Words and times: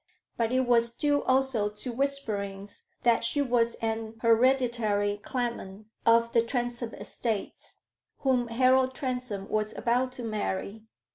But 0.35 0.51
it 0.51 0.61
was 0.61 0.95
due 0.95 1.21
also 1.21 1.69
to 1.69 1.93
whisperings 1.93 2.87
that 3.03 3.23
she 3.23 3.39
was 3.39 3.75
an 3.83 4.15
hereditary 4.23 5.17
claimant 5.17 5.85
of 6.07 6.31
the 6.31 6.41
Transome 6.41 6.95
estates, 6.95 7.81
whom 8.21 8.47
Harold 8.47 8.95
Transome 8.95 9.47
was 9.47 9.73
about 9.77 10.11
to 10.13 10.23
marry. 10.23 10.85